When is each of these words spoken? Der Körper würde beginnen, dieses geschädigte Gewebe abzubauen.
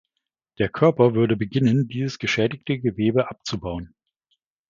Der 0.57 0.67
Körper 0.67 1.13
würde 1.13 1.37
beginnen, 1.37 1.87
dieses 1.87 2.17
geschädigte 2.17 2.79
Gewebe 2.79 3.29
abzubauen. 3.29 3.93